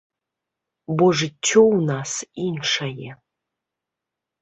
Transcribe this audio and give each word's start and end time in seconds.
Бо 0.97 1.05
жыццё 1.19 1.61
ў 1.75 1.79
нас 1.91 2.11
іншае. 2.49 3.11